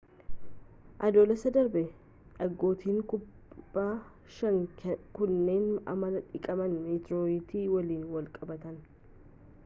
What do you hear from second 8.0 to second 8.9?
wal qabatan